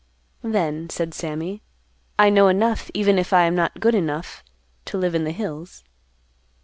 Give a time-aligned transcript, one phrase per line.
[0.43, 1.61] "Then," said Sammy;
[2.17, 4.43] "I know enough, even if I am not good enough,
[4.85, 5.83] to live in the hills."